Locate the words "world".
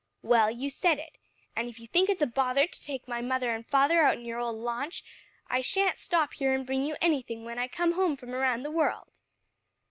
8.71-9.11